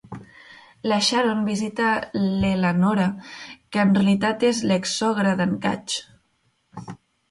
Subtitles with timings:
[0.91, 1.91] La Sharon visita
[2.23, 3.07] l'Elanora,
[3.73, 6.05] que en realitat és l'exsogra d'en Catch.